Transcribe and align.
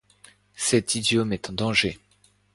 Cet 0.55 0.95
idiome 0.95 1.31
est 1.31 1.51
en 1.51 1.53
danger. 1.53 1.99